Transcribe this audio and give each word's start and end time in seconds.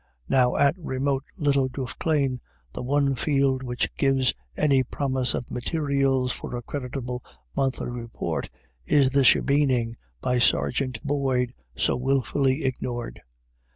Now 0.29 0.55
at 0.55 0.73
remote 0.79 1.25
little 1.37 1.67
Duffclane 1.69 2.39
the 2.73 2.81
one 2.81 3.13
field 3.13 3.61
which 3.61 3.95
gives 3.97 4.33
any 4.57 4.81
promise 4.81 5.35
of 5.35 5.51
materials 5.51 6.31
for 6.31 6.55
a 6.55 6.63
creditable 6.63 7.23
monthly 7.55 7.91
report 7.91 8.49
is 8.83 9.11
the 9.11 9.23
shebeening 9.23 9.97
by 10.19 10.39
Sergeant 10.39 11.03
Boyd 11.05 11.53
so 11.75 11.97
wilfully 11.97 12.63
ignored. 12.65 13.21